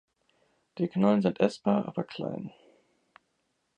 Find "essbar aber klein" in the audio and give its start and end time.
1.39-2.51